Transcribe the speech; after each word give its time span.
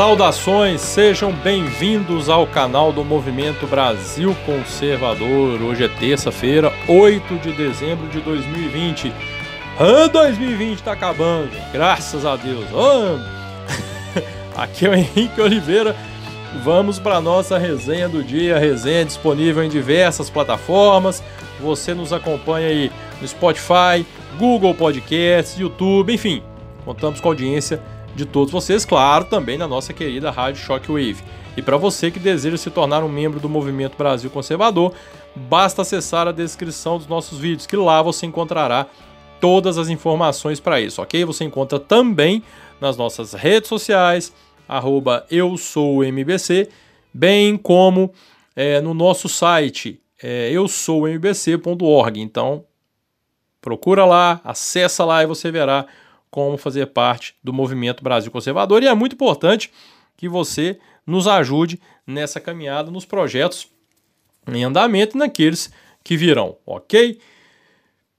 Saudações, 0.00 0.80
sejam 0.80 1.30
bem-vindos 1.30 2.30
ao 2.30 2.46
canal 2.46 2.90
do 2.90 3.04
Movimento 3.04 3.66
Brasil 3.66 4.34
Conservador. 4.46 5.60
Hoje 5.60 5.84
é 5.84 5.88
terça-feira, 5.88 6.72
8 6.88 7.34
de 7.36 7.52
dezembro 7.52 8.08
de 8.08 8.18
2020. 8.22 9.12
Ah, 9.78 10.08
2020 10.08 10.82
tá 10.82 10.92
acabando, 10.92 11.50
graças 11.70 12.24
a 12.24 12.34
Deus. 12.34 12.64
Aqui 14.56 14.86
é 14.86 14.88
o 14.88 14.94
Henrique 14.94 15.38
Oliveira. 15.38 15.94
Vamos 16.64 16.98
para 16.98 17.20
nossa 17.20 17.58
resenha 17.58 18.08
do 18.08 18.24
dia. 18.24 18.58
Resenha 18.58 19.04
disponível 19.04 19.62
em 19.62 19.68
diversas 19.68 20.30
plataformas. 20.30 21.22
Você 21.60 21.92
nos 21.92 22.10
acompanha 22.10 22.68
aí 22.68 22.90
no 23.20 23.28
Spotify, 23.28 24.06
Google 24.38 24.74
Podcasts, 24.74 25.58
YouTube, 25.58 26.14
enfim. 26.14 26.42
Contamos 26.86 27.20
com 27.20 27.28
audiência 27.28 27.82
de 28.20 28.26
todos 28.26 28.52
vocês, 28.52 28.84
claro, 28.84 29.24
também 29.24 29.56
na 29.56 29.66
nossa 29.66 29.94
querida 29.94 30.30
Rádio 30.30 30.62
Shockwave. 30.62 31.22
E 31.56 31.62
para 31.62 31.78
você 31.78 32.10
que 32.10 32.18
deseja 32.18 32.56
se 32.56 32.70
tornar 32.70 33.02
um 33.02 33.08
membro 33.08 33.40
do 33.40 33.48
Movimento 33.48 33.96
Brasil 33.96 34.28
Conservador, 34.28 34.92
basta 35.34 35.82
acessar 35.82 36.28
a 36.28 36.32
descrição 36.32 36.98
dos 36.98 37.06
nossos 37.06 37.38
vídeos, 37.38 37.66
que 37.66 37.76
lá 37.76 38.02
você 38.02 38.26
encontrará 38.26 38.86
todas 39.40 39.78
as 39.78 39.88
informações 39.88 40.60
para 40.60 40.80
isso, 40.80 41.00
ok? 41.00 41.24
Você 41.24 41.44
encontra 41.44 41.80
também 41.80 42.42
nas 42.78 42.96
nossas 42.96 43.32
redes 43.32 43.68
sociais, 43.68 44.34
arroba 44.68 45.24
eu 45.30 45.56
sou 45.56 46.04
MBC, 46.04 46.68
bem 47.12 47.56
como 47.56 48.12
é, 48.54 48.82
no 48.82 48.92
nosso 48.92 49.30
site, 49.30 49.98
é, 50.22 50.50
eu 50.52 50.68
sou 50.68 51.08
mbc.org. 51.08 52.20
Então, 52.20 52.64
procura 53.62 54.04
lá, 54.04 54.42
acessa 54.44 55.06
lá 55.06 55.22
e 55.22 55.26
você 55.26 55.50
verá 55.50 55.86
como 56.30 56.56
fazer 56.56 56.86
parte 56.86 57.34
do 57.42 57.52
movimento 57.52 58.04
Brasil 58.04 58.30
Conservador. 58.30 58.82
E 58.82 58.86
é 58.86 58.94
muito 58.94 59.14
importante 59.14 59.70
que 60.16 60.28
você 60.28 60.78
nos 61.06 61.26
ajude 61.26 61.80
nessa 62.06 62.40
caminhada, 62.40 62.90
nos 62.90 63.04
projetos 63.04 63.68
em 64.46 64.64
andamento 64.64 65.16
e 65.16 65.18
naqueles 65.18 65.70
que 66.04 66.16
virão, 66.16 66.56
ok? 66.64 67.18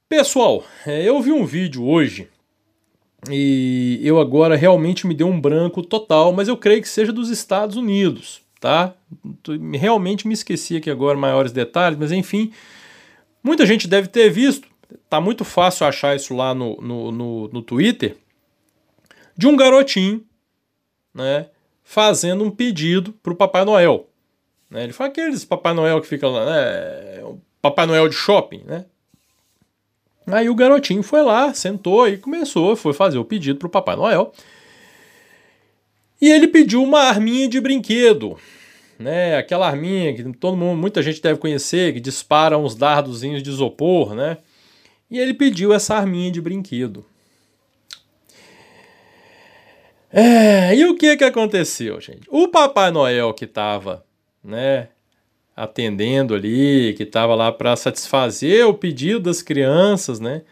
Pessoal, 0.08 0.64
é, 0.86 1.08
eu 1.08 1.22
vi 1.22 1.32
um 1.32 1.46
vídeo 1.46 1.86
hoje 1.86 2.28
e 3.30 4.00
eu 4.04 4.20
agora 4.20 4.56
realmente 4.56 5.06
me 5.06 5.14
deu 5.14 5.28
um 5.28 5.40
branco 5.40 5.82
total, 5.82 6.34
mas 6.34 6.48
eu 6.48 6.58
creio 6.58 6.82
que 6.82 6.90
seja 6.90 7.14
dos 7.14 7.30
Estados 7.30 7.76
Unidos, 7.78 8.42
tá? 8.60 8.94
Realmente 9.80 10.28
me 10.28 10.34
esqueci 10.34 10.76
aqui 10.76 10.90
agora 10.90 11.18
maiores 11.18 11.52
detalhes, 11.52 11.98
mas 11.98 12.12
enfim, 12.12 12.52
muita 13.44 13.66
gente 13.66 13.88
deve 13.88 14.08
ter 14.08 14.30
visto 14.30 14.68
tá 15.10 15.20
muito 15.20 15.44
fácil 15.44 15.86
achar 15.86 16.16
isso 16.16 16.36
lá 16.36 16.54
no, 16.54 16.76
no, 16.82 17.12
no, 17.12 17.48
no 17.50 17.62
Twitter, 17.62 18.18
de 19.36 19.48
um 19.48 19.56
garotinho, 19.56 20.24
né, 21.14 21.48
fazendo 21.84 22.44
um 22.44 22.52
pedido 22.52 23.14
pro 23.24 23.36
Papai 23.36 23.66
Noel. 23.66 24.08
Né? 24.70 24.84
Ele 24.84 24.94
fala 24.94 25.10
aqueles 25.10 25.44
Papai 25.44 25.74
Noel 25.74 26.02
que 26.02 26.08
fica 26.08 26.28
lá, 26.28 26.46
né, 26.46 27.24
Papai 27.62 27.86
Noel 27.86 28.08
de 28.08 28.16
shopping, 28.16 28.64
né? 28.66 28.86
Aí 30.28 30.50
o 30.50 30.56
garotinho 30.56 31.02
foi 31.04 31.22
lá, 31.22 31.54
sentou 31.54 32.08
e 32.08 32.18
começou, 32.18 32.76
foi 32.76 32.94
fazer 32.94 33.18
o 33.18 33.26
pedido 33.26 33.60
pro 33.60 33.70
Papai 33.70 33.96
Noel. 33.96 34.32
E 36.22 36.30
ele 36.30 36.48
pediu 36.48 36.84
uma 36.84 37.02
arminha 37.02 37.48
de 37.48 37.60
brinquedo, 37.60 38.38
né? 39.00 39.36
Aquela 39.38 39.68
arminha 39.68 40.14
que 40.14 40.24
todo 40.34 40.56
mundo, 40.56 40.78
muita 40.80 41.02
gente 41.02 41.22
deve 41.22 41.40
conhecer, 41.40 41.94
que 41.94 42.00
dispara 42.00 42.58
uns 42.58 42.76
dardozinhos 42.76 43.42
de 43.42 43.50
isopor, 43.50 44.14
né? 44.14 44.38
E 45.12 45.20
ele 45.20 45.34
pediu 45.34 45.74
essa 45.74 45.96
arminha 45.96 46.32
de 46.32 46.40
brinquedo. 46.40 47.06
É, 50.10 50.74
e 50.74 50.86
o 50.86 50.96
que 50.96 51.18
que 51.18 51.24
aconteceu, 51.24 52.00
gente? 52.00 52.22
O 52.30 52.48
Papai 52.48 52.92
Noel 52.92 53.34
que 53.34 53.46
estava, 53.46 54.06
né, 54.44 54.88
atendendo 55.56 56.34
ali, 56.34 56.94
que 56.96 57.04
estava 57.04 57.36
lá 57.36 57.52
para 57.52 57.76
satisfazer 57.76 58.66
o 58.66 58.74
pedido 58.74 59.20
das 59.20 59.42
crianças, 59.42 60.20
né, 60.20 60.44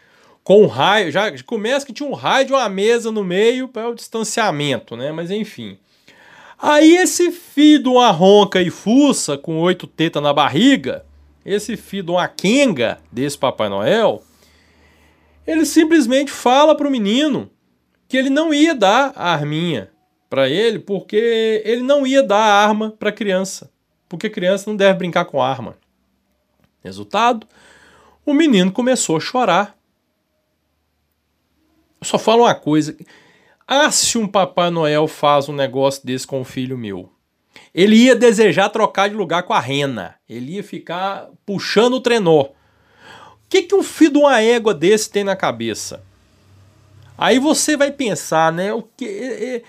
com 0.44 0.62
um 0.62 0.66
raio, 0.66 1.10
já 1.10 1.30
começa 1.42 1.84
que 1.84 1.92
tinha 1.92 2.08
um 2.08 2.14
raio 2.14 2.46
de 2.46 2.52
uma 2.52 2.68
mesa 2.68 3.10
no 3.10 3.24
meio 3.24 3.68
para 3.68 3.88
o 3.88 3.94
distanciamento, 3.94 4.96
né, 4.96 5.10
mas 5.10 5.30
enfim. 5.30 5.78
Aí 6.58 6.96
esse 6.96 7.30
filho 7.30 7.82
de 7.84 7.88
uma 7.88 8.10
ronca 8.10 8.60
e 8.60 8.70
fuça 8.70 9.38
com 9.38 9.58
oito 9.60 9.86
tetas 9.86 10.22
na 10.22 10.32
barriga, 10.32 11.04
esse 11.44 11.76
filho 11.76 12.04
de 12.04 12.10
uma 12.10 12.28
quenga 12.28 12.98
desse 13.10 13.36
Papai 13.36 13.68
Noel, 13.68 14.22
ele 15.50 15.66
simplesmente 15.66 16.30
fala 16.30 16.76
para 16.76 16.86
o 16.86 16.90
menino 16.90 17.50
que 18.06 18.16
ele 18.16 18.30
não 18.30 18.54
ia 18.54 18.72
dar 18.72 19.12
a 19.16 19.32
arminha 19.32 19.90
para 20.28 20.48
ele 20.48 20.78
porque 20.78 21.60
ele 21.64 21.82
não 21.82 22.06
ia 22.06 22.22
dar 22.22 22.38
a 22.38 22.64
arma 22.64 22.92
para 22.92 23.08
a 23.08 23.12
criança, 23.12 23.72
porque 24.08 24.30
criança 24.30 24.70
não 24.70 24.76
deve 24.76 24.98
brincar 24.98 25.24
com 25.24 25.42
arma. 25.42 25.76
Resultado, 26.84 27.48
o 28.24 28.32
menino 28.32 28.70
começou 28.70 29.16
a 29.16 29.20
chorar. 29.20 29.76
Eu 32.00 32.06
só 32.06 32.16
falo 32.16 32.44
uma 32.44 32.54
coisa. 32.54 32.96
Ah, 33.66 33.90
se 33.90 34.16
um 34.16 34.28
Papai 34.28 34.70
Noel 34.70 35.08
faz 35.08 35.48
um 35.48 35.52
negócio 35.52 36.06
desse 36.06 36.26
com 36.26 36.40
o 36.40 36.44
filho 36.44 36.78
meu. 36.78 37.12
Ele 37.74 37.96
ia 37.96 38.14
desejar 38.14 38.68
trocar 38.68 39.08
de 39.08 39.16
lugar 39.16 39.42
com 39.42 39.52
a 39.52 39.60
rena. 39.60 40.14
Ele 40.28 40.52
ia 40.52 40.64
ficar 40.64 41.28
puxando 41.44 41.94
o 41.94 42.00
trenó 42.00 42.50
que, 43.50 43.62
que 43.62 43.74
um 43.74 43.82
filho 43.82 44.12
de 44.12 44.18
uma 44.18 44.40
égua 44.40 44.72
desse 44.72 45.10
tem 45.10 45.24
na 45.24 45.34
cabeça? 45.34 46.02
Aí 47.18 47.38
você 47.40 47.76
vai 47.76 47.90
pensar, 47.90 48.52
né? 48.52 48.72
O 48.72 48.82
que, 48.82 49.04
é, 49.04 49.56
é, 49.56 49.62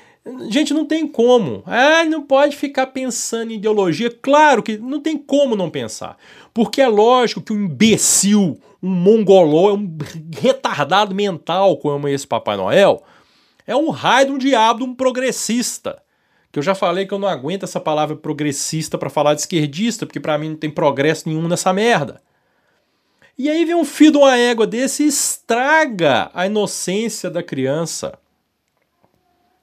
gente, 0.49 0.71
não 0.71 0.85
tem 0.85 1.07
como. 1.07 1.63
Ah, 1.65 2.05
não 2.05 2.21
pode 2.21 2.55
ficar 2.55 2.87
pensando 2.87 3.51
em 3.51 3.55
ideologia. 3.55 4.15
Claro 4.21 4.61
que 4.61 4.77
não 4.77 5.01
tem 5.01 5.17
como 5.17 5.55
não 5.55 5.69
pensar. 5.69 6.15
Porque 6.53 6.79
é 6.79 6.87
lógico 6.87 7.41
que 7.41 7.51
um 7.51 7.65
imbecil, 7.65 8.59
um 8.81 8.89
mongoló, 8.89 9.73
um 9.73 9.97
retardado 10.39 11.15
mental 11.15 11.75
como 11.77 12.07
esse 12.07 12.27
Papai 12.27 12.55
Noel, 12.55 13.01
é 13.65 13.75
um 13.75 13.89
raio 13.89 14.27
de 14.27 14.31
um 14.33 14.37
diabo, 14.37 14.85
de 14.85 14.91
um 14.91 14.93
progressista. 14.93 16.01
Que 16.51 16.59
eu 16.59 16.63
já 16.63 16.75
falei 16.75 17.07
que 17.07 17.13
eu 17.13 17.19
não 17.19 17.27
aguento 17.27 17.63
essa 17.63 17.79
palavra 17.79 18.15
progressista 18.15 18.97
para 18.97 19.09
falar 19.09 19.33
de 19.33 19.41
esquerdista, 19.41 20.05
porque 20.05 20.19
para 20.19 20.37
mim 20.37 20.49
não 20.49 20.57
tem 20.57 20.69
progresso 20.69 21.27
nenhum 21.27 21.47
nessa 21.47 21.73
merda. 21.73 22.21
E 23.44 23.50
aí 23.50 23.66
vem 23.66 23.74
um 23.74 23.84
filho 23.84 24.12
de 24.12 24.18
uma 24.19 24.38
égua 24.38 24.68
desse 24.68 25.02
e 25.02 25.07
estraga 25.07 26.29
a 26.31 26.46
inocência 26.46 27.28
da 27.28 27.41
criança. 27.41 28.13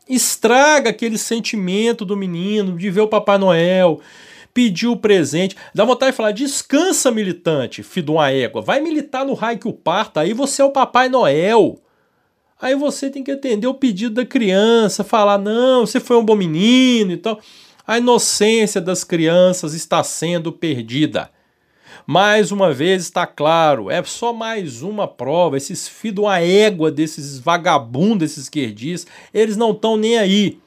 Estraga 0.09 0.91
aquele 0.91 1.17
sentimento 1.17 2.05
do 2.05 2.17
menino 2.17 2.77
de 2.77 2.91
ver 2.91 3.03
o 3.03 3.07
Papai 3.07 3.39
Noel, 3.39 4.01
pedir 4.53 4.89
o 4.89 4.97
presente. 4.97 5.55
Dá 5.73 5.85
vontade 5.85 6.11
de 6.11 6.17
falar: 6.17 6.33
descansa, 6.33 7.13
militante, 7.13 7.85
filho 7.85 8.07
de 8.07 8.11
uma 8.11 8.29
égua. 8.29 8.61
Vai 8.61 8.81
militar 8.81 9.25
no 9.25 9.35
raio 9.35 9.61
que 9.61 9.69
o 9.69 9.73
parta, 9.73 10.23
aí 10.23 10.33
você 10.33 10.61
é 10.61 10.65
o 10.65 10.73
Papai 10.73 11.09
Noel. 11.09 11.81
Aí 12.61 12.75
você 12.75 13.09
tem 13.09 13.23
que 13.23 13.31
atender 13.31 13.69
o 13.69 13.75
pedido 13.75 14.17
da 14.17 14.27
criança, 14.27 15.05
falar: 15.05 15.39
não, 15.39 15.87
você 15.87 16.01
foi 16.01 16.17
um 16.17 16.25
bom 16.25 16.35
menino 16.35 17.13
e 17.13 17.17
tal. 17.17 17.39
A 17.87 17.99
inocência 17.99 18.81
das 18.81 19.05
crianças 19.05 19.73
está 19.73 20.03
sendo 20.03 20.51
perdida. 20.51 21.31
Mais 22.11 22.51
uma 22.51 22.73
vez 22.73 23.03
está 23.03 23.27
claro, 23.27 23.91
é 23.91 24.03
só 24.03 24.33
mais 24.33 24.81
uma 24.81 25.07
prova. 25.07 25.59
Esses 25.59 25.93
de 26.03 26.19
uma 26.19 26.41
égua 26.41 26.91
desses 26.91 27.39
vagabundos, 27.39 28.31
esses 28.31 28.45
esquerdistas, 28.45 29.13
eles 29.35 29.59
não 29.59 29.73
estão 29.73 29.95
nem 29.95 30.17
aí. 30.17 30.59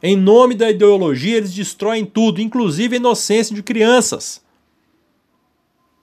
Em 0.00 0.14
nome 0.14 0.54
da 0.54 0.70
ideologia, 0.70 1.38
eles 1.38 1.52
destroem 1.52 2.04
tudo, 2.04 2.40
inclusive 2.40 2.94
a 2.94 3.00
inocência 3.00 3.52
de 3.52 3.64
crianças. 3.64 4.40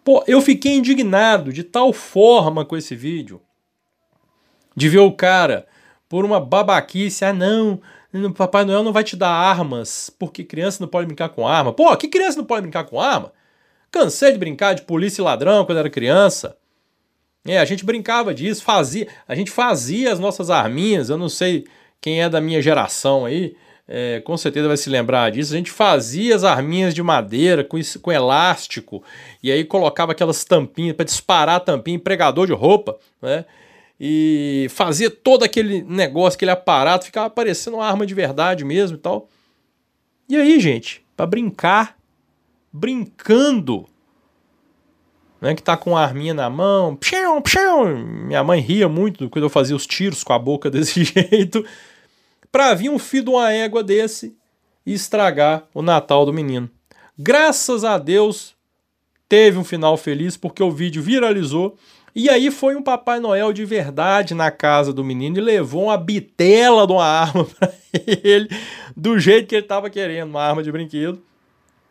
Pô, 0.03 0.21
eu 0.27 0.41
fiquei 0.41 0.73
indignado 0.73 1.53
de 1.53 1.63
tal 1.63 1.93
forma 1.93 2.65
com 2.65 2.75
esse 2.75 2.93
vídeo. 2.93 3.41
De 4.75 4.89
ver 4.89 4.99
o 4.99 5.13
cara 5.13 5.65
por 6.09 6.25
uma 6.25 6.41
babaquice, 6.41 7.23
ah 7.23 7.31
não, 7.31 7.79
Papai 8.35 8.65
Noel 8.65 8.83
não 8.83 8.91
vai 8.91 9.05
te 9.05 9.15
dar 9.15 9.31
armas, 9.31 10.09
porque 10.19 10.43
criança 10.43 10.83
não 10.83 10.89
pode 10.89 11.07
brincar 11.07 11.29
com 11.29 11.47
arma. 11.47 11.71
Pô, 11.71 11.95
que 11.95 12.09
criança 12.09 12.37
não 12.37 12.43
pode 12.43 12.63
brincar 12.63 12.83
com 12.83 12.99
arma? 12.99 13.31
Cansei 13.93 14.31
de 14.31 14.39
brincar 14.39 14.73
de 14.73 14.81
polícia 14.81 15.21
e 15.21 15.23
ladrão 15.23 15.63
quando 15.65 15.77
era 15.77 15.87
criança. 15.87 16.57
É, 17.45 17.59
a 17.59 17.65
gente 17.65 17.85
brincava 17.85 18.33
disso, 18.33 18.63
fazia, 18.63 19.07
a 19.27 19.35
gente 19.35 19.51
fazia 19.51 20.11
as 20.11 20.19
nossas 20.19 20.49
arminhas, 20.49 21.09
eu 21.09 21.17
não 21.17 21.29
sei 21.29 21.65
quem 22.01 22.19
é 22.19 22.27
da 22.27 22.41
minha 22.41 22.59
geração 22.59 23.23
aí, 23.23 23.55
é, 23.87 24.19
com 24.21 24.35
certeza 24.35 24.67
vai 24.67 24.77
se 24.77 24.89
lembrar 24.89 25.29
disso. 25.29 25.53
A 25.53 25.57
gente 25.57 25.69
fazia 25.69 26.35
as 26.35 26.43
arminhas 26.43 26.95
de 26.95 27.03
madeira 27.03 27.63
com, 27.63 27.77
com 28.01 28.11
elástico 28.11 29.03
e 29.43 29.51
aí 29.51 29.63
colocava 29.63 30.13
aquelas 30.13 30.43
tampinhas 30.43 30.95
para 30.95 31.05
disparar 31.05 31.57
a 31.57 31.59
tampinha, 31.59 31.99
pregador 31.99 32.47
de 32.47 32.53
roupa, 32.53 32.97
né? 33.21 33.45
E 33.99 34.65
fazia 34.71 35.11
todo 35.11 35.43
aquele 35.43 35.83
negócio, 35.83 36.35
aquele 36.35 36.49
aparato, 36.49 37.05
ficava 37.05 37.29
parecendo 37.29 37.77
uma 37.77 37.85
arma 37.85 38.07
de 38.07 38.15
verdade 38.15 38.65
mesmo 38.65 38.97
e 38.97 38.99
tal. 38.99 39.29
E 40.27 40.35
aí, 40.35 40.59
gente, 40.59 41.05
para 41.15 41.27
brincar, 41.27 41.95
brincando, 42.73 43.87
né, 45.39 45.53
que 45.53 45.61
tá 45.61 45.77
com 45.77 45.95
a 45.95 46.01
arminha 46.01 46.33
na 46.33 46.49
mão, 46.49 46.95
pshão, 46.95 47.39
pshão. 47.39 47.85
minha 47.95 48.43
mãe 48.43 48.59
ria 48.59 48.89
muito 48.89 49.29
quando 49.29 49.43
eu 49.43 49.49
fazia 49.49 49.75
os 49.75 49.85
tiros 49.85 50.23
com 50.23 50.33
a 50.33 50.39
boca 50.39 50.67
desse 50.71 51.03
jeito, 51.03 51.63
pra 52.51 52.73
vir 52.73 52.89
um 52.89 52.97
filho 52.97 53.25
de 53.25 53.29
uma 53.29 53.51
égua 53.51 53.83
desse 53.83 54.35
e 54.83 54.93
estragar 54.93 55.65
o 55.73 55.83
Natal 55.83 56.25
do 56.25 56.33
menino. 56.33 56.69
Graças 57.17 57.83
a 57.83 57.99
Deus 57.99 58.55
teve 59.29 59.57
um 59.57 59.63
final 59.63 59.95
feliz 59.97 60.35
porque 60.35 60.63
o 60.63 60.71
vídeo 60.71 61.01
viralizou. 61.01 61.77
E 62.15 62.29
aí 62.29 62.51
foi 62.51 62.75
um 62.75 62.83
Papai 62.83 63.19
Noel 63.19 63.51
de 63.51 63.65
verdade 63.65 64.35
na 64.35 64.51
casa 64.51 64.93
do 64.93 65.03
menino 65.03 65.37
e 65.37 65.41
levou 65.41 65.85
uma 65.85 65.97
bitela 65.97 66.85
de 66.85 66.93
uma 66.93 67.05
arma 67.05 67.43
para 67.59 67.73
ele, 68.23 68.49
do 68.95 69.17
jeito 69.17 69.47
que 69.47 69.55
ele 69.55 69.65
estava 69.65 69.89
querendo, 69.89 70.29
uma 70.29 70.43
arma 70.43 70.61
de 70.61 70.71
brinquedo, 70.71 71.19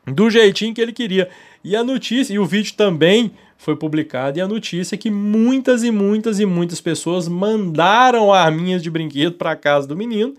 do 0.07 0.31
jeitinho 0.31 0.75
que 0.75 0.81
ele 0.81 0.93
queria. 0.93 1.29
E 1.63 1.77
a 1.77 1.85
notícia, 1.85 2.35
e 2.35 2.39
o 2.39 2.47
vídeo 2.47 2.75
também 2.75 3.33
foi 3.57 3.77
publicado, 3.77 4.39
e 4.39 4.41
a 4.41 4.49
notícia 4.49 4.97
é 4.97 4.99
que 4.99 5.11
muitas 5.11 5.85
e 5.85 5.91
muitas 5.91 6.41
e 6.41 6.47
muitas 6.47 6.81
pessoas 6.81 7.29
mandaram 7.29 8.33
arminhas 8.33 8.83
de 8.83 8.91
brinquedo 8.91 9.35
para 9.37 9.55
casa 9.55 9.87
do 9.87 9.97
menino 9.97 10.35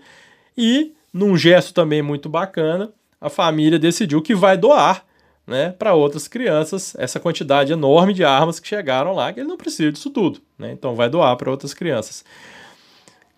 e 0.56 0.92
num 1.12 1.36
gesto 1.36 1.72
também 1.72 2.02
muito 2.02 2.28
bacana, 2.28 2.92
a 3.20 3.30
família 3.30 3.78
decidiu 3.78 4.20
que 4.20 4.34
vai 4.34 4.56
doar 4.56 5.04
né, 5.46 5.70
para 5.70 5.94
outras 5.94 6.26
crianças 6.26 6.94
essa 6.98 7.20
quantidade 7.20 7.72
enorme 7.72 8.12
de 8.12 8.24
armas 8.24 8.58
que 8.58 8.66
chegaram 8.66 9.14
lá, 9.14 9.32
que 9.32 9.40
ele 9.40 9.48
não 9.48 9.56
precisa 9.56 9.92
disso 9.92 10.10
tudo. 10.10 10.40
Né, 10.58 10.72
então 10.72 10.94
vai 10.94 11.08
doar 11.08 11.36
para 11.36 11.50
outras 11.50 11.72
crianças. 11.72 12.24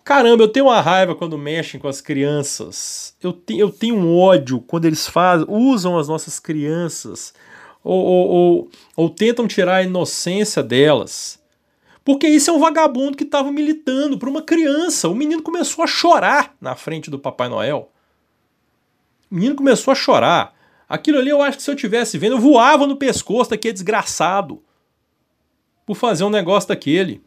Caramba, 0.07 0.41
eu 0.41 0.47
tenho 0.47 0.67
uma 0.67 0.79
raiva 0.79 1.13
quando 1.13 1.37
mexem 1.37 1.77
com 1.77 1.87
as 1.89 1.99
crianças. 1.99 3.13
Eu, 3.21 3.33
te, 3.33 3.59
eu 3.59 3.69
tenho 3.69 3.93
um 3.93 4.17
ódio 4.17 4.61
quando 4.61 4.85
eles 4.85 5.05
fazem, 5.05 5.45
usam 5.49 5.97
as 5.99 6.07
nossas 6.07 6.39
crianças 6.39 7.33
ou, 7.83 8.05
ou, 8.05 8.29
ou, 8.29 8.71
ou 8.95 9.09
tentam 9.09 9.45
tirar 9.45 9.75
a 9.75 9.83
inocência 9.83 10.63
delas. 10.63 11.37
Porque 12.05 12.25
isso 12.25 12.49
é 12.49 12.53
um 12.53 12.59
vagabundo 12.59 13.17
que 13.17 13.25
estava 13.25 13.51
militando 13.51 14.17
para 14.17 14.29
uma 14.29 14.41
criança. 14.41 15.09
O 15.09 15.13
menino 15.13 15.41
começou 15.41 15.83
a 15.83 15.87
chorar 15.87 16.55
na 16.61 16.73
frente 16.73 17.11
do 17.11 17.19
Papai 17.19 17.49
Noel. 17.49 17.91
O 19.29 19.35
menino 19.35 19.55
começou 19.55 19.91
a 19.91 19.95
chorar. 19.95 20.55
Aquilo 20.87 21.17
ali 21.17 21.31
eu 21.31 21.41
acho 21.41 21.57
que 21.57 21.63
se 21.63 21.69
eu 21.69 21.75
tivesse 21.75 22.17
vendo, 22.17 22.37
eu 22.37 22.39
voava 22.39 22.87
no 22.87 22.95
pescoço 22.95 23.49
daquele 23.49 23.73
desgraçado. 23.73 24.63
Por 25.85 25.97
fazer 25.97 26.23
um 26.23 26.29
negócio 26.29 26.69
daquele. 26.69 27.26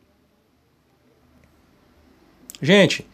Gente, 2.61 3.07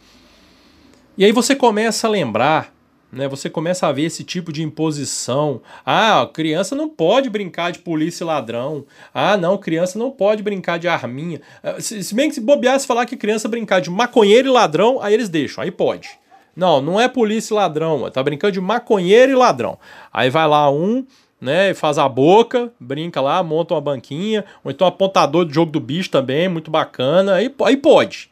e 1.17 1.25
aí 1.25 1.31
você 1.31 1.55
começa 1.55 2.07
a 2.07 2.09
lembrar 2.09 2.77
né? 3.11 3.27
Você 3.27 3.49
começa 3.49 3.87
a 3.87 3.91
ver 3.91 4.03
esse 4.03 4.23
tipo 4.23 4.51
de 4.51 4.63
imposição. 4.63 5.61
Ah, 5.85 6.29
criança 6.31 6.75
não 6.75 6.89
pode 6.89 7.29
brincar 7.29 7.71
de 7.71 7.79
polícia 7.79 8.23
e 8.23 8.27
ladrão. 8.27 8.85
Ah, 9.13 9.37
não, 9.37 9.57
criança 9.57 9.97
não 9.97 10.11
pode 10.11 10.43
brincar 10.43 10.77
de 10.77 10.87
arminha. 10.87 11.41
Ah, 11.63 11.79
se, 11.79 12.13
bem 12.13 12.29
que 12.29 12.35
se 12.35 12.41
bobear, 12.41 12.79
se 12.79 12.87
falar 12.87 13.05
que 13.05 13.17
criança 13.17 13.47
brincar 13.47 13.79
de 13.79 13.89
maconheiro 13.89 14.47
e 14.47 14.51
ladrão, 14.51 15.01
aí 15.01 15.13
eles 15.13 15.29
deixam, 15.29 15.63
aí 15.63 15.71
pode. 15.71 16.09
Não, 16.55 16.81
não 16.81 16.99
é 16.99 17.07
polícia 17.07 17.53
e 17.53 17.55
ladrão, 17.55 18.09
tá 18.09 18.21
brincando 18.23 18.53
de 18.53 18.61
maconheiro 18.61 19.31
e 19.31 19.35
ladrão. 19.35 19.77
Aí 20.11 20.29
vai 20.29 20.47
lá 20.47 20.71
um, 20.71 21.05
né, 21.39 21.71
faz 21.75 21.99
a 21.99 22.09
boca, 22.09 22.71
brinca 22.79 23.21
lá, 23.21 23.43
monta 23.43 23.75
uma 23.75 23.81
banquinha, 23.81 24.43
ou 24.63 24.71
então 24.71 24.87
apontador 24.87 25.45
de 25.45 25.53
jogo 25.53 25.71
do 25.71 25.79
bicho 25.79 26.09
também, 26.09 26.49
muito 26.49 26.71
bacana, 26.71 27.35
aí, 27.35 27.53
aí 27.63 27.77
pode. 27.77 28.31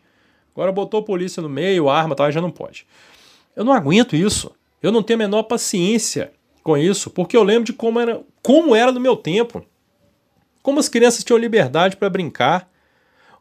Agora 0.55 0.71
botou 0.71 1.03
polícia 1.03 1.43
no 1.43 1.49
meio, 1.49 1.89
arma, 1.89 2.15
tal, 2.15 2.31
já 2.31 2.39
não 2.39 2.49
pode. 2.49 2.87
Eu 3.53 3.65
não 3.65 3.73
aguento 3.73 4.15
isso. 4.15 4.51
Eu 4.81 4.89
não 4.89 5.03
tenho 5.03 5.17
a 5.17 5.23
menor 5.23 5.43
paciência 5.43 6.31
com 6.63 6.77
isso, 6.77 7.09
porque 7.09 7.35
eu 7.35 7.43
lembro 7.43 7.65
de 7.65 7.73
como 7.73 7.99
era, 7.99 8.21
como 8.41 8.73
era 8.73 8.91
no 8.91 8.99
meu 8.99 9.17
tempo. 9.17 9.65
Como 10.63 10.79
as 10.79 10.87
crianças 10.87 11.23
tinham 11.25 11.37
liberdade 11.37 11.97
para 11.97 12.09
brincar. 12.09 12.69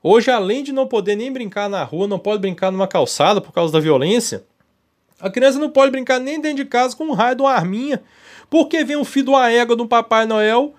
Hoje, 0.02 0.30
além 0.30 0.64
de 0.64 0.72
não 0.72 0.88
poder 0.88 1.14
nem 1.14 1.32
brincar 1.32 1.70
na 1.70 1.84
rua, 1.84 2.08
não 2.08 2.18
pode 2.18 2.40
brincar 2.40 2.72
numa 2.72 2.88
calçada 2.88 3.40
por 3.40 3.52
causa 3.52 3.72
da 3.72 3.80
violência, 3.80 4.44
a 5.20 5.30
criança 5.30 5.58
não 5.58 5.70
pode 5.70 5.90
brincar 5.92 6.18
nem 6.18 6.40
dentro 6.40 6.62
de 6.62 6.64
casa 6.64 6.96
com 6.96 7.04
um 7.04 7.12
raio 7.12 7.36
de 7.36 7.42
uma 7.42 7.52
arminha, 7.52 8.02
porque 8.50 8.84
vem 8.84 8.96
um 8.96 9.04
filho 9.04 9.26
de 9.26 9.30
uma 9.30 9.50
égua 9.50 9.76
do 9.76 9.86
Papai 9.86 10.26
Noel 10.26 10.74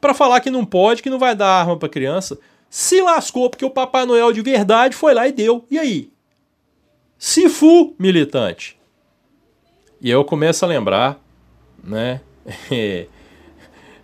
para 0.00 0.14
falar 0.14 0.40
que 0.40 0.50
não 0.50 0.64
pode, 0.64 1.02
que 1.02 1.10
não 1.10 1.18
vai 1.18 1.34
dar 1.34 1.48
arma 1.48 1.76
para 1.76 1.88
criança. 1.88 2.38
Se 2.70 3.02
lascou 3.02 3.50
porque 3.50 3.64
o 3.64 3.70
Papai 3.70 4.06
Noel 4.06 4.32
de 4.32 4.40
verdade 4.40 4.94
foi 4.94 5.12
lá 5.12 5.26
e 5.26 5.32
deu. 5.32 5.64
E 5.68 5.76
aí? 5.76 6.12
Se 7.18 7.48
fu, 7.48 7.94
militante. 7.98 8.78
E 10.00 10.08
eu 10.08 10.24
começo 10.24 10.64
a 10.64 10.68
lembrar, 10.68 11.20
né? 11.82 12.20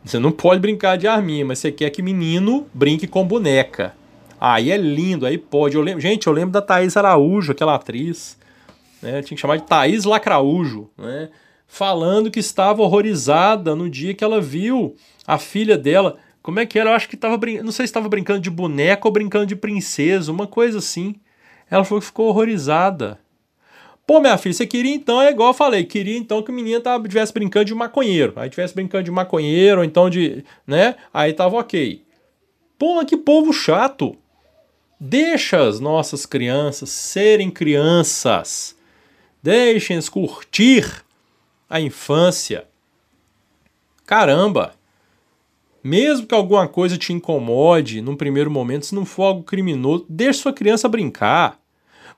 você 0.04 0.18
não 0.18 0.32
pode 0.32 0.60
brincar 0.60 0.98
de 0.98 1.06
arminha, 1.06 1.44
mas 1.44 1.60
você 1.60 1.70
quer 1.70 1.90
que 1.90 2.02
menino 2.02 2.66
brinque 2.74 3.06
com 3.06 3.24
boneca. 3.24 3.94
Aí 4.38 4.70
é 4.70 4.76
lindo, 4.76 5.24
aí 5.24 5.38
pode. 5.38 5.76
Eu 5.76 5.82
lembro, 5.82 6.00
gente, 6.00 6.26
eu 6.26 6.32
lembro 6.32 6.50
da 6.50 6.60
Thaís 6.60 6.96
Araújo, 6.96 7.52
aquela 7.52 7.76
atriz, 7.76 8.36
né? 9.00 9.22
Tinha 9.22 9.36
que 9.36 9.40
chamar 9.40 9.58
de 9.58 9.64
Thaís 9.64 10.04
Lacraújo, 10.04 10.90
né? 10.98 11.30
Falando 11.68 12.30
que 12.30 12.40
estava 12.40 12.82
horrorizada 12.82 13.74
no 13.74 13.88
dia 13.88 14.12
que 14.12 14.24
ela 14.24 14.40
viu 14.40 14.96
a 15.26 15.38
filha 15.38 15.78
dela. 15.78 16.18
Como 16.46 16.60
é 16.60 16.64
que 16.64 16.78
era? 16.78 16.90
Eu 16.90 16.94
acho 16.94 17.08
que 17.08 17.16
estava 17.16 17.36
brincando. 17.36 17.64
Não 17.64 17.72
sei 17.72 17.88
se 17.88 17.90
estava 17.90 18.08
brincando 18.08 18.38
de 18.38 18.48
boneca 18.48 19.08
ou 19.08 19.10
brincando 19.10 19.46
de 19.46 19.56
princesa, 19.56 20.30
uma 20.30 20.46
coisa 20.46 20.78
assim. 20.78 21.16
Ela 21.68 21.82
falou 21.82 22.00
que 22.00 22.06
ficou 22.06 22.28
horrorizada. 22.28 23.18
Pô, 24.06 24.20
minha 24.20 24.38
filha, 24.38 24.54
você 24.54 24.64
queria 24.64 24.94
então, 24.94 25.20
é 25.20 25.32
igual 25.32 25.48
eu 25.48 25.54
falei, 25.54 25.82
queria 25.82 26.16
então 26.16 26.40
que 26.44 26.52
o 26.52 26.54
menino 26.54 26.80
tava, 26.80 27.08
tivesse 27.08 27.32
brincando 27.32 27.64
de 27.64 27.74
maconheiro. 27.74 28.32
Aí 28.36 28.48
tivesse 28.48 28.72
brincando 28.72 29.02
de 29.02 29.10
maconheiro, 29.10 29.80
ou 29.80 29.84
então 29.84 30.08
de. 30.08 30.44
né? 30.64 30.94
Aí 31.12 31.32
tava 31.32 31.56
ok. 31.56 32.04
Pô, 32.78 33.04
que 33.04 33.16
povo 33.16 33.52
chato. 33.52 34.16
Deixa 35.00 35.66
as 35.66 35.80
nossas 35.80 36.24
crianças 36.26 36.90
serem 36.90 37.50
crianças. 37.50 38.76
Deixem-os 39.42 40.08
curtir 40.08 41.04
a 41.68 41.80
infância. 41.80 42.68
Caramba! 44.06 44.76
Mesmo 45.86 46.26
que 46.26 46.34
alguma 46.34 46.66
coisa 46.66 46.98
te 46.98 47.12
incomode 47.12 48.00
num 48.00 48.16
primeiro 48.16 48.50
momento, 48.50 48.86
se 48.86 48.92
não 48.92 49.04
for 49.04 49.22
algo 49.22 49.44
criminoso, 49.44 50.04
deixe 50.08 50.40
sua 50.40 50.52
criança 50.52 50.88
brincar. 50.88 51.60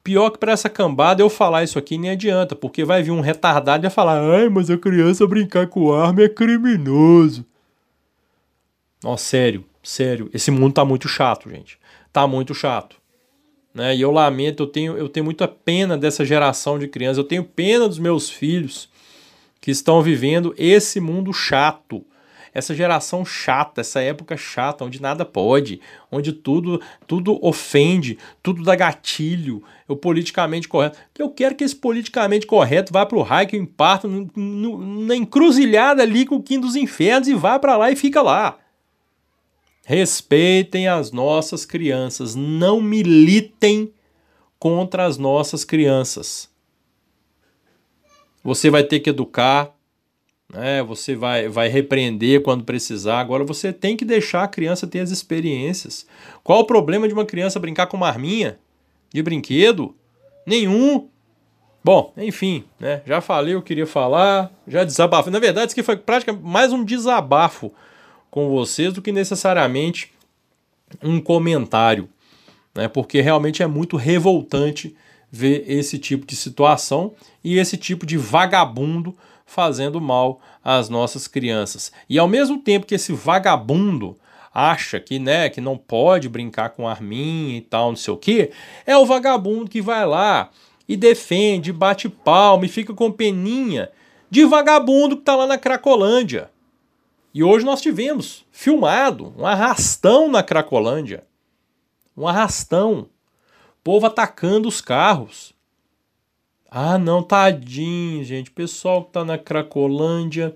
Pior 0.03 0.31
que 0.31 0.38
para 0.38 0.53
essa 0.53 0.70
cambada 0.70 1.20
eu 1.20 1.29
falar 1.29 1.65
isso 1.65 1.79
aqui 1.79 1.99
nem 1.99 2.12
adianta, 2.12 2.56
porque 2.56 2.82
vai 2.82 3.03
vir 3.03 3.11
um 3.11 3.20
retardado 3.20 3.82
e 3.82 3.87
vai 3.87 3.91
falar: 3.91 4.23
ai, 4.23 4.49
mas 4.49 4.70
a 4.70 4.79
criança 4.79 5.26
brincar 5.26 5.66
com 5.66 5.93
arma 5.93 6.23
é 6.23 6.31
criminoso. 6.31 7.45
Nossa, 9.04 9.23
sério, 9.23 9.66
sério. 9.83 10.31
Esse 10.33 10.50
mundo 10.50 10.73
tá 10.73 10.85
muito 10.87 11.07
chato, 11.07 11.50
gente. 11.50 11.78
Tá 12.11 12.26
muito 12.26 12.54
chato. 12.54 12.97
Né? 13.75 13.95
E 13.95 14.00
eu 14.00 14.11
lamento, 14.11 14.62
eu 14.62 14.66
tenho, 14.66 14.97
eu 14.97 15.11
tenho 15.11 15.25
muita 15.25 15.47
pena 15.47 15.99
dessa 15.99 16.25
geração 16.25 16.78
de 16.78 16.88
crianças, 16.88 17.19
eu 17.19 17.25
tenho 17.25 17.45
pena 17.45 17.87
dos 17.87 17.99
meus 17.99 18.31
filhos 18.31 18.88
que 19.61 19.71
estão 19.71 20.00
vivendo 20.00 20.54
esse 20.57 21.00
mundo 21.00 21.35
chato 21.35 22.02
essa 22.59 22.75
geração 22.75 23.25
chata, 23.25 23.81
essa 23.81 24.00
época 24.00 24.37
chata, 24.37 24.85
onde 24.85 25.00
nada 25.00 25.25
pode, 25.25 25.81
onde 26.11 26.33
tudo 26.33 26.81
tudo 27.07 27.38
ofende, 27.41 28.19
tudo 28.43 28.62
dá 28.62 28.75
gatilho, 28.75 29.62
o 29.87 29.97
politicamente 29.97 30.69
correto. 30.69 30.99
Eu 31.17 31.31
quero 31.31 31.55
que 31.55 31.65
esse 31.65 31.77
politicamente 31.77 32.47
correto 32.47 32.93
vá 32.93 33.07
para 33.07 33.17
o 33.17 33.23
raio 33.23 33.49
que 33.49 33.57
eu 33.57 33.62
imparto 33.62 34.09
na 34.37 35.17
encruzilhada 35.17 36.03
ali 36.03 36.27
com 36.27 36.37
o 36.37 36.43
Kim 36.43 36.59
dos 36.61 36.77
Infernos 36.77 37.29
e 37.29 37.35
vá 37.35 37.59
para 37.59 37.77
lá 37.77 37.91
e 37.91 37.97
fica 37.97 38.21
lá. 38.21 38.59
Respeitem 39.85 40.88
as 40.88 41.12
nossas 41.12 41.65
crianças, 41.65 42.35
não 42.35 42.81
militem 42.81 43.91
contra 44.59 45.07
as 45.07 45.17
nossas 45.17 45.65
crianças. 45.65 46.50
Você 48.43 48.69
vai 48.69 48.83
ter 48.83 49.00
que 49.00 49.11
educar, 49.11 49.73
né? 50.52 50.83
Você 50.83 51.14
vai, 51.14 51.49
vai 51.49 51.69
repreender 51.69 52.43
quando 52.43 52.64
precisar. 52.64 53.21
Agora 53.21 53.45
você 53.45 53.73
tem 53.73 53.97
que 53.97 54.05
deixar 54.05 54.45
a 54.45 54.49
criança 54.49 54.87
ter 54.87 55.00
as 55.00 55.11
experiências. 55.11 56.07
Qual 56.43 56.61
o 56.61 56.67
problema 56.67 57.07
de 57.07 57.14
uma 57.14 57.25
criança 57.25 57.61
brincar 57.61 57.87
com 57.87 57.97
uma 57.97 58.09
arminha 58.09 58.59
de 59.12 59.23
brinquedo? 59.23 59.95
Nenhum. 60.47 61.09
Bom, 61.85 62.12
enfim, 62.17 62.64
né? 62.81 63.02
Já 63.07 63.21
falei, 63.21 63.55
eu 63.55 63.62
queria 63.62 63.87
falar, 63.87 64.50
já 64.67 64.85
desabafo. 64.85 65.31
Na 65.31 65.38
verdade, 65.38 65.67
isso 65.67 65.75
aqui 65.75 65.83
foi 65.83 65.97
praticamente 65.97 66.45
mais 66.45 66.73
um 66.73 66.85
desabafo 66.85 67.73
com 68.31 68.49
vocês 68.49 68.93
do 68.93 69.02
que 69.02 69.12
necessariamente 69.12 70.12
um 71.02 71.21
comentário, 71.21 72.09
né? 72.75 72.88
Porque 72.88 73.21
realmente 73.21 73.62
é 73.62 73.67
muito 73.67 73.97
revoltante 73.97 74.97
ver 75.31 75.64
esse 75.69 75.99
tipo 75.99 76.26
de 76.26 76.35
situação 76.35 77.14
e 77.45 77.59
esse 77.59 77.76
tipo 77.76 78.07
de 78.07 78.17
vagabundo 78.17 79.14
fazendo 79.49 79.99
mal 79.99 80.40
às 80.62 80.90
nossas 80.90 81.26
crianças. 81.26 81.90
E 82.09 82.19
ao 82.19 82.28
mesmo 82.28 82.59
tempo 82.59 82.87
que 82.87 82.95
esse 82.95 83.14
vagabundo 83.14 84.14
acha 84.52 85.00
que, 85.00 85.19
né, 85.19 85.49
que 85.49 85.61
não 85.61 85.76
pode 85.76 86.28
brincar 86.28 86.71
com 86.71 86.87
arminha 86.87 87.57
e 87.57 87.62
tal, 87.62 87.88
não 87.88 87.97
sei 87.97 88.12
o 88.12 88.19
que, 88.19 88.50
é 88.85 88.97
o 88.97 89.07
vagabundo 89.07 89.71
que 89.71 89.81
vai 89.81 90.07
lá 90.07 90.50
e 90.87 90.97
defende, 90.97 91.73
bate 91.73 92.09
palma 92.11 92.67
e 92.67 92.69
fica 92.69 92.93
com 92.93 93.11
peninha 93.11 93.90
de 94.31 94.45
vagabundo 94.45 95.17
que 95.17 95.23
tá 95.23 95.35
lá 95.35 95.47
na 95.47 95.57
Cracolândia. 95.57 96.50
E 97.33 97.43
hoje 97.43 97.64
nós 97.64 97.81
tivemos 97.81 98.45
filmado 98.52 99.33
um 99.37 99.47
arrastão 99.47 100.31
na 100.31 100.43
Cracolândia. 100.43 101.25
Um 102.14 102.28
arrastão. 102.28 103.09
Povo 103.83 104.07
atacando 104.07 104.69
os 104.69 104.83
carros. 104.83 105.55
Ah, 106.71 106.99
não, 106.99 107.23
tadinho, 107.23 108.23
gente. 108.23 108.51
Pessoal 108.51 109.05
que 109.05 109.13
tá 109.13 109.25
na 109.25 109.39
Cracolândia 109.39 110.53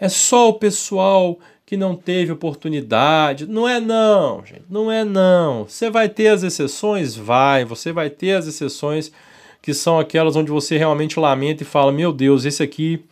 é 0.00 0.08
só 0.08 0.48
o 0.48 0.54
pessoal 0.54 1.38
que 1.66 1.76
não 1.76 1.94
teve 1.94 2.32
oportunidade. 2.32 3.46
Não 3.46 3.68
é 3.68 3.78
não, 3.78 4.44
gente. 4.44 4.64
Não 4.68 4.90
é 4.90 5.04
não. 5.04 5.64
Você 5.64 5.90
vai 5.90 6.08
ter 6.08 6.28
as 6.28 6.42
exceções? 6.42 7.14
Vai. 7.14 7.64
Você 7.66 7.92
vai 7.92 8.08
ter 8.08 8.32
as 8.32 8.46
exceções 8.46 9.12
que 9.60 9.74
são 9.74 9.98
aquelas 9.98 10.36
onde 10.36 10.50
você 10.50 10.78
realmente 10.78 11.20
lamenta 11.20 11.62
e 11.62 11.66
fala: 11.66 11.92
"Meu 11.92 12.12
Deus, 12.12 12.46
esse 12.46 12.62
aqui 12.62 13.04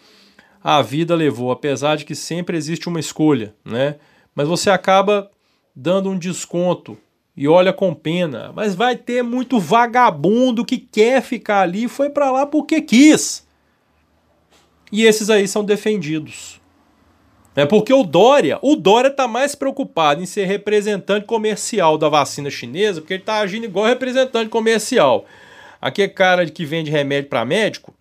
a 0.65 0.81
vida 0.81 1.15
levou", 1.15 1.51
apesar 1.51 1.97
de 1.97 2.07
que 2.07 2.15
sempre 2.15 2.57
existe 2.57 2.89
uma 2.89 3.01
escolha, 3.01 3.55
né? 3.65 3.97
Mas 4.35 4.49
você 4.49 4.71
acaba 4.71 5.31
dando 5.77 6.09
um 6.11 6.19
desconto 6.19 6.97
e 7.37 7.49
olha 7.49 7.73
com 7.73 7.95
pena. 7.95 8.53
Mas 8.55 8.75
vai 8.75 8.97
ter 8.97 9.23
muito 9.23 9.59
vagabundo 9.59 10.65
que 10.65 10.79
quer 10.79 11.23
ficar 11.23 11.63
ali 11.63 11.85
e 11.85 11.89
foi 11.89 12.11
para 12.11 12.31
lá 12.31 12.47
porque 12.47 12.81
quis. 12.81 13.47
E 14.93 15.05
esses 15.05 15.31
aí 15.31 15.47
são 15.47 15.65
defendidos. 15.65 16.61
É 17.55 17.67
porque 17.67 17.93
o 17.93 18.05
Dória, 18.05 18.59
o 18.63 18.77
Dória 18.77 19.11
tá 19.11 19.27
mais 19.27 19.55
preocupado 19.55 20.23
em 20.23 20.27
ser 20.27 20.45
representante 20.45 21.27
comercial 21.27 21.99
da 21.99 22.09
vacina 22.09 22.49
chinesa, 22.49 23.01
porque 23.01 23.15
ele 23.15 23.23
tá 23.23 23.39
agindo 23.39 23.65
igual 23.65 23.87
representante 23.87 24.49
comercial. 24.49 25.25
Aquele 25.81 26.09
cara 26.09 26.47
que 26.47 26.65
vende 26.65 26.91
remédio 26.91 27.29
para 27.29 27.45
médico, 27.45 27.93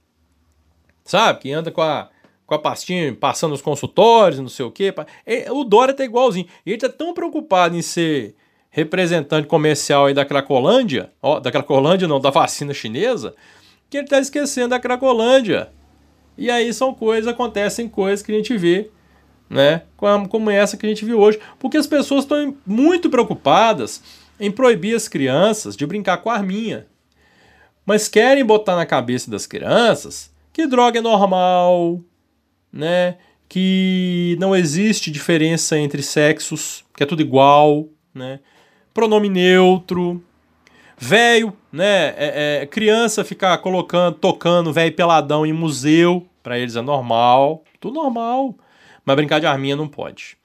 sabe? 1.03 1.39
Que 1.39 1.51
anda 1.51 1.71
com 1.71 1.81
a, 1.81 2.09
com 2.45 2.53
a 2.53 2.59
pastinha 2.59 3.13
passando 3.13 3.51
nos 3.51 3.61
consultórios, 3.61 4.39
não 4.39 4.49
sei 4.49 4.65
o 4.65 4.71
quê. 4.71 4.93
É, 5.25 5.51
o 5.51 5.63
Dória 5.63 5.93
tá 5.93 6.03
igualzinho. 6.03 6.47
Ele 6.65 6.77
tá 6.77 6.89
tão 6.89 7.13
preocupado 7.13 7.75
em 7.75 7.81
ser 7.81 8.35
representante 8.79 9.47
comercial 9.47 10.07
aí 10.07 10.13
da 10.13 10.25
Cracolândia, 10.25 11.11
ó, 11.21 11.39
da 11.39 11.51
Cracolândia 11.51 12.07
não, 12.07 12.19
da 12.19 12.29
vacina 12.29 12.73
chinesa, 12.73 13.35
que 13.89 13.97
ele 13.97 14.05
está 14.05 14.19
esquecendo 14.19 14.69
da 14.69 14.79
Cracolândia. 14.79 15.69
E 16.37 16.49
aí 16.49 16.73
são 16.73 16.93
coisas, 16.93 17.31
acontecem 17.31 17.87
coisas 17.87 18.25
que 18.25 18.31
a 18.31 18.35
gente 18.35 18.57
vê, 18.57 18.89
né, 19.49 19.83
como 19.97 20.49
essa 20.49 20.77
que 20.77 20.85
a 20.85 20.89
gente 20.89 21.03
viu 21.05 21.19
hoje, 21.19 21.39
porque 21.57 21.77
as 21.77 21.87
pessoas 21.87 22.23
estão 22.23 22.55
muito 22.65 23.09
preocupadas 23.09 24.01
em 24.39 24.51
proibir 24.51 24.95
as 24.95 25.07
crianças 25.07 25.75
de 25.75 25.85
brincar 25.85 26.17
com 26.17 26.29
a 26.29 26.35
arminha. 26.35 26.87
Mas 27.85 28.07
querem 28.07 28.45
botar 28.45 28.75
na 28.75 28.85
cabeça 28.85 29.29
das 29.29 29.45
crianças 29.45 30.31
que 30.53 30.67
droga 30.67 30.99
é 30.99 31.01
normal, 31.01 32.01
né? 32.71 33.17
Que 33.47 34.37
não 34.39 34.55
existe 34.55 35.09
diferença 35.09 35.77
entre 35.77 36.03
sexos, 36.03 36.83
que 36.95 37.03
é 37.03 37.05
tudo 37.05 37.21
igual, 37.21 37.87
né? 38.13 38.39
Pronome 38.99 39.29
neutro, 39.29 40.21
velho, 40.97 41.53
né? 41.71 42.07
É, 42.17 42.59
é, 42.61 42.65
criança 42.65 43.23
ficar 43.23 43.57
colocando, 43.59 44.17
tocando 44.17 44.73
velho 44.73 44.93
peladão 44.93 45.45
em 45.45 45.53
museu, 45.53 46.27
para 46.43 46.59
eles 46.59 46.75
é 46.75 46.81
normal, 46.81 47.63
tudo 47.79 47.93
normal. 47.93 48.53
Mas 49.05 49.15
brincar 49.15 49.39
de 49.39 49.45
arminha 49.45 49.77
não 49.77 49.87
pode. 49.87 50.37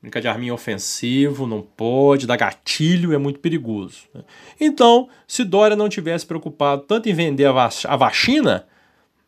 Brincar 0.00 0.20
de 0.20 0.28
arminha 0.28 0.52
é 0.52 0.54
ofensivo, 0.54 1.46
não 1.46 1.60
pode, 1.60 2.26
dar 2.26 2.38
gatilho 2.38 3.12
é 3.12 3.18
muito 3.18 3.40
perigoso. 3.40 4.04
Né? 4.14 4.22
Então, 4.58 5.10
se 5.28 5.44
Dória 5.44 5.76
não 5.76 5.90
tivesse 5.90 6.24
preocupado 6.24 6.84
tanto 6.88 7.10
em 7.10 7.12
vender 7.12 7.44
a, 7.44 7.52
vac 7.52 7.84
a 7.86 7.94
vacina, 7.94 8.66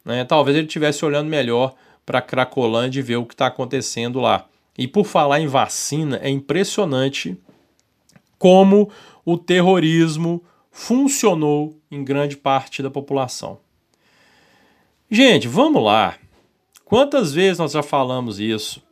né, 0.02 0.24
talvez 0.24 0.56
ele 0.56 0.66
estivesse 0.66 1.04
olhando 1.04 1.28
melhor 1.28 1.74
para 2.06 2.22
Cracolândia 2.22 3.00
e 3.00 3.02
ver 3.02 3.16
o 3.16 3.26
que 3.26 3.34
está 3.34 3.46
acontecendo 3.46 4.20
lá. 4.20 4.46
E 4.76 4.88
por 4.88 5.04
falar 5.04 5.38
em 5.38 5.46
vacina, 5.46 6.18
é 6.22 6.30
impressionante 6.30 7.38
como 8.44 8.90
o 9.24 9.38
terrorismo 9.38 10.44
funcionou 10.70 11.78
em 11.90 12.04
grande 12.04 12.36
parte 12.36 12.82
da 12.82 12.90
população. 12.90 13.56
Gente, 15.10 15.48
vamos 15.48 15.82
lá. 15.82 16.16
Quantas 16.84 17.32
vezes 17.32 17.58
nós 17.58 17.72
já 17.72 17.82
falamos 17.82 18.38
isso? 18.38 18.82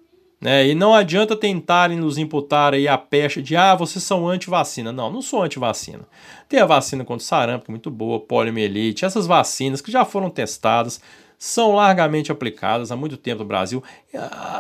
Né? 0.41 0.69
E 0.69 0.75
não 0.75 0.95
adianta 0.95 1.37
tentarem 1.37 1.99
nos 1.99 2.17
imputar 2.17 2.73
aí 2.73 2.89
a 2.89 2.97
pecha 2.97 3.43
de 3.43 3.55
ah, 3.55 3.75
vocês 3.75 4.03
são 4.03 4.27
anti-vacina. 4.27 4.91
Não, 4.91 5.13
não 5.13 5.21
sou 5.21 5.43
anti-vacina. 5.43 6.09
Tem 6.49 6.59
a 6.59 6.65
vacina 6.65 7.05
contra 7.05 7.27
sarampo, 7.27 7.67
que 7.67 7.71
é 7.71 7.75
muito 7.75 7.91
boa, 7.91 8.21
poliomielite, 8.21 9.05
essas 9.05 9.27
vacinas 9.27 9.83
que 9.83 9.93
já 9.93 10.03
foram 10.03 10.31
testadas, 10.31 10.99
são 11.43 11.73
largamente 11.73 12.31
aplicadas 12.31 12.93
há 12.93 12.97
muito 12.97 13.17
tempo 13.17 13.43
no 13.43 13.49
Brasil. 13.49 13.83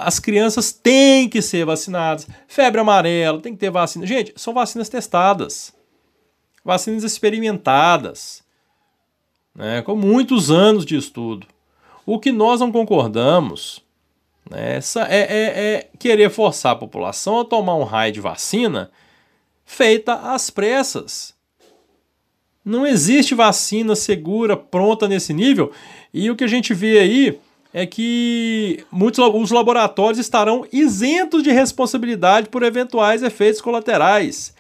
As 0.01 0.19
crianças 0.19 0.73
têm 0.73 1.29
que 1.29 1.41
ser 1.41 1.65
vacinadas. 1.65 2.27
Febre 2.49 2.81
amarela, 2.81 3.41
tem 3.41 3.53
que 3.53 3.61
ter 3.61 3.71
vacina. 3.71 4.05
Gente, 4.05 4.33
são 4.35 4.53
vacinas 4.53 4.89
testadas, 4.89 5.73
vacinas 6.65 7.05
experimentadas, 7.05 8.43
né, 9.55 9.81
com 9.83 9.95
muitos 9.95 10.51
anos 10.51 10.85
de 10.85 10.97
estudo. 10.97 11.47
O 12.05 12.19
que 12.19 12.33
nós 12.33 12.59
não 12.59 12.73
concordamos 12.73 13.81
né, 14.51 14.81
é, 15.09 15.19
é, 15.21 15.75
é 15.75 15.89
querer 16.01 16.31
forçar 16.31 16.73
a 16.73 16.77
população 16.77 17.39
a 17.39 17.45
tomar 17.45 17.77
um 17.77 17.85
raio 17.85 18.12
de 18.12 18.21
vacina 18.21 18.91
feita 19.65 20.15
às 20.15 20.51
pressas. 20.51 21.32
Não 22.64 22.87
existe 22.87 23.35
vacina 23.35 23.97
segura, 23.97 24.57
pronta 24.57 25.09
nesse 25.09 25.33
nível. 25.33 25.73
E 26.14 26.31
o 26.31 26.37
que 26.37 26.45
a 26.45 26.49
gente 26.49 26.73
vê 26.73 26.99
aí 26.99 27.38
é 27.75 27.87
que 27.87 28.85
muitos 28.90 29.19
os 29.19 29.50
laboratórios 29.50 30.19
estarão 30.19 30.66
isentos 30.73 31.42
de 31.42 31.50
responsabilidade 31.50 32.49
por 32.49 32.62
eventuais 32.62 33.23
efeitos 33.23 33.61
colaterais. 33.61 34.54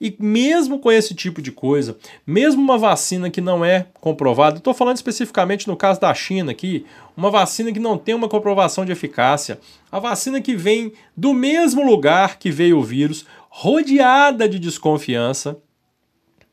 E 0.00 0.16
mesmo 0.18 0.80
com 0.80 0.90
esse 0.90 1.14
tipo 1.14 1.40
de 1.40 1.52
coisa, 1.52 1.96
mesmo 2.26 2.60
uma 2.60 2.76
vacina 2.76 3.30
que 3.30 3.40
não 3.40 3.64
é 3.64 3.86
comprovada, 4.00 4.58
estou 4.58 4.74
falando 4.74 4.96
especificamente 4.96 5.68
no 5.68 5.76
caso 5.76 6.00
da 6.00 6.12
China 6.12 6.50
aqui, 6.50 6.84
uma 7.16 7.30
vacina 7.30 7.70
que 7.70 7.78
não 7.78 7.96
tem 7.96 8.14
uma 8.14 8.28
comprovação 8.28 8.84
de 8.84 8.90
eficácia, 8.90 9.60
a 9.92 10.00
vacina 10.00 10.40
que 10.40 10.56
vem 10.56 10.92
do 11.16 11.32
mesmo 11.32 11.84
lugar 11.86 12.38
que 12.38 12.50
veio 12.50 12.78
o 12.78 12.82
vírus, 12.82 13.24
rodeada 13.48 14.48
de 14.48 14.58
desconfiança, 14.58 15.56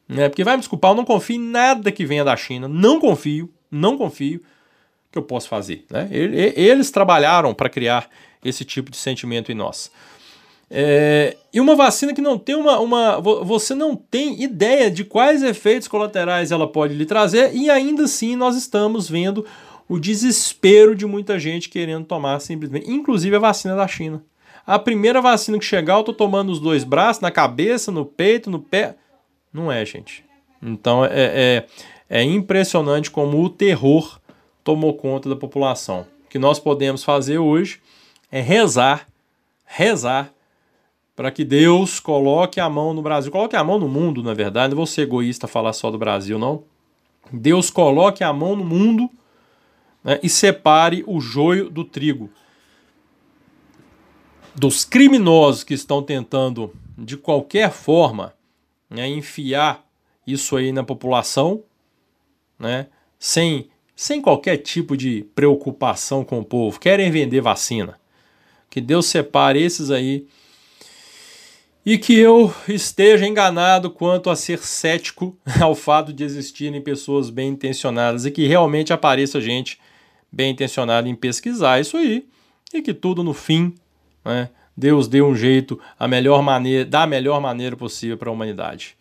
né? 0.09 0.27
Porque 0.27 0.43
vai 0.43 0.55
me 0.55 0.61
desculpar, 0.61 0.91
eu 0.91 0.95
não 0.95 1.05
confio 1.05 1.35
em 1.35 1.39
nada 1.39 1.91
que 1.91 2.03
venha 2.03 2.23
da 2.23 2.35
China. 2.35 2.67
Não 2.67 2.99
confio, 2.99 3.53
não 3.69 3.95
confio 3.95 4.41
que 5.11 5.17
eu 5.17 5.23
posso 5.23 5.47
fazer. 5.47 5.85
Né? 5.89 6.09
Eles 6.11 6.89
trabalharam 6.89 7.53
para 7.53 7.69
criar 7.69 8.09
esse 8.43 8.65
tipo 8.65 8.89
de 8.89 8.97
sentimento 8.97 9.51
em 9.51 9.55
nós. 9.55 9.91
É, 10.71 11.35
e 11.51 11.59
uma 11.59 11.75
vacina 11.75 12.13
que 12.13 12.21
não 12.21 12.37
tem 12.37 12.55
uma, 12.55 12.79
uma. 12.79 13.19
Você 13.19 13.73
não 13.73 13.95
tem 13.95 14.41
ideia 14.41 14.89
de 14.89 15.03
quais 15.03 15.41
efeitos 15.41 15.87
colaterais 15.87 16.51
ela 16.51 16.67
pode 16.67 16.93
lhe 16.93 17.05
trazer, 17.05 17.55
e 17.55 17.69
ainda 17.71 18.03
assim 18.03 18.35
nós 18.35 18.55
estamos 18.55 19.09
vendo 19.09 19.45
o 19.87 19.99
desespero 19.99 20.95
de 20.95 21.07
muita 21.07 21.39
gente 21.39 21.69
querendo 21.69 22.05
tomar 22.05 22.39
simplesmente, 22.39 22.89
inclusive 22.89 23.35
a 23.35 23.39
vacina 23.39 23.75
da 23.75 23.87
China. 23.87 24.23
A 24.65 24.77
primeira 24.77 25.19
vacina 25.19 25.57
que 25.57 25.65
chegar, 25.65 25.97
eu 25.97 26.03
tô 26.03 26.13
tomando 26.13 26.51
os 26.51 26.59
dois 26.59 26.83
braços, 26.83 27.21
na 27.21 27.31
cabeça, 27.31 27.91
no 27.91 28.05
peito, 28.05 28.51
no 28.51 28.59
pé. 28.59 28.95
Não 29.53 29.71
é, 29.71 29.85
gente. 29.85 30.23
Então 30.61 31.03
é, 31.05 31.09
é, 31.11 31.67
é 32.09 32.23
impressionante 32.23 33.09
como 33.09 33.43
o 33.43 33.49
terror 33.49 34.19
tomou 34.63 34.93
conta 34.93 35.29
da 35.29 35.35
população. 35.35 36.05
O 36.25 36.29
que 36.29 36.37
nós 36.37 36.59
podemos 36.59 37.03
fazer 37.03 37.39
hoje 37.39 37.81
é 38.31 38.41
rezar, 38.41 39.07
rezar 39.65 40.31
para 41.15 41.31
que 41.31 41.43
Deus 41.43 41.99
coloque 41.99 42.59
a 42.59 42.69
mão 42.69 42.93
no 42.93 43.01
Brasil, 43.01 43.31
coloque 43.31 43.55
a 43.55 43.63
mão 43.63 43.77
no 43.77 43.89
mundo, 43.89 44.23
na 44.23 44.33
verdade. 44.33 44.69
Não 44.69 44.77
vou 44.77 44.85
ser 44.85 45.01
egoísta 45.01 45.47
falar 45.47 45.73
só 45.73 45.91
do 45.91 45.97
Brasil, 45.97 46.39
não. 46.39 46.63
Deus 47.31 47.69
coloque 47.69 48.23
a 48.23 48.31
mão 48.31 48.55
no 48.55 48.63
mundo 48.63 49.09
né, 50.03 50.19
e 50.23 50.29
separe 50.29 51.03
o 51.05 51.19
joio 51.19 51.69
do 51.69 51.83
trigo. 51.83 52.29
Dos 54.55 54.85
criminosos 54.85 55.63
que 55.63 55.73
estão 55.73 56.01
tentando, 56.01 56.73
de 56.97 57.17
qualquer 57.17 57.71
forma, 57.71 58.33
né, 58.89 59.07
enfiar 59.07 59.85
isso 60.25 60.55
aí 60.55 60.71
na 60.71 60.83
população, 60.83 61.63
né, 62.57 62.87
sem, 63.17 63.69
sem 63.95 64.21
qualquer 64.21 64.57
tipo 64.57 64.97
de 64.97 65.25
preocupação 65.35 66.23
com 66.23 66.39
o 66.39 66.45
povo. 66.45 66.79
Querem 66.79 67.11
vender 67.11 67.41
vacina. 67.41 67.99
Que 68.69 68.79
Deus 68.79 69.07
separe 69.07 69.61
esses 69.61 69.89
aí 69.89 70.27
e 71.85 71.97
que 71.97 72.13
eu 72.13 72.53
esteja 72.67 73.25
enganado 73.25 73.89
quanto 73.89 74.29
a 74.29 74.35
ser 74.35 74.59
cético 74.59 75.35
ao 75.59 75.73
fato 75.73 76.13
de 76.13 76.23
existirem 76.23 76.81
pessoas 76.81 77.29
bem 77.29 77.49
intencionadas 77.49 78.25
e 78.25 78.31
que 78.31 78.45
realmente 78.45 78.93
apareça 78.93 79.41
gente 79.41 79.79
bem 80.31 80.51
intencionada 80.51 81.09
em 81.09 81.15
pesquisar 81.15 81.79
isso 81.79 81.97
aí 81.97 82.27
e 82.73 82.81
que 82.81 82.93
tudo 82.93 83.23
no 83.23 83.33
fim 83.33 83.73
né, 84.23 84.49
Deus 84.79 85.09
dê 85.09 85.21
um 85.21 85.35
jeito 85.35 85.77
a 85.99 86.07
melhor 86.07 86.41
maneira, 86.41 86.85
da 86.85 87.05
melhor 87.05 87.41
maneira 87.41 87.75
possível 87.75 88.17
para 88.17 88.29
a 88.29 88.31
humanidade. 88.31 88.95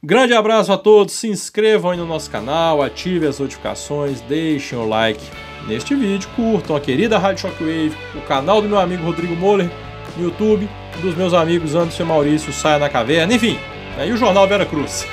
Grande 0.00 0.34
abraço 0.34 0.72
a 0.72 0.78
todos, 0.78 1.14
se 1.14 1.26
inscrevam 1.28 1.90
aí 1.90 1.96
no 1.96 2.06
nosso 2.06 2.30
canal, 2.30 2.80
ativem 2.80 3.28
as 3.28 3.40
notificações, 3.40 4.20
deixem 4.20 4.78
o 4.78 4.86
like 4.86 5.24
neste 5.66 5.94
vídeo, 5.94 6.28
curtam 6.36 6.76
a 6.76 6.80
querida 6.80 7.18
Rádio 7.18 7.40
Shockwave, 7.40 7.96
o 8.14 8.20
canal 8.20 8.62
do 8.62 8.68
meu 8.68 8.78
amigo 8.78 9.02
Rodrigo 9.02 9.34
Moller 9.34 9.68
no 10.16 10.24
YouTube, 10.24 10.68
dos 11.02 11.16
meus 11.16 11.34
amigos 11.34 11.74
Anderson 11.74 12.02
e 12.02 12.06
Maurício 12.06 12.52
Saia 12.52 12.78
na 12.78 12.88
Caverna, 12.88 13.34
enfim, 13.34 13.58
né, 13.96 14.06
e 14.06 14.12
o 14.12 14.16
Jornal 14.16 14.46
Vera 14.46 14.66
Cruz. 14.66 15.06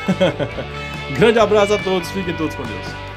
Grande 1.17 1.39
abraço 1.39 1.73
a 1.73 1.77
todos, 1.79 2.11
fiquem 2.11 2.35
todos 2.35 2.53
com 2.53 2.63
Deus. 2.63 3.10